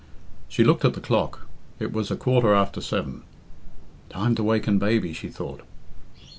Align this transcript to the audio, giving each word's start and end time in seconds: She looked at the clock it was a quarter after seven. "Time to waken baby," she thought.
She 0.47 0.63
looked 0.63 0.83
at 0.83 0.95
the 0.95 0.99
clock 0.99 1.47
it 1.77 1.93
was 1.93 2.09
a 2.09 2.15
quarter 2.15 2.55
after 2.55 2.81
seven. 2.81 3.21
"Time 4.09 4.33
to 4.33 4.41
waken 4.41 4.79
baby," 4.79 5.13
she 5.13 5.27
thought. 5.29 5.61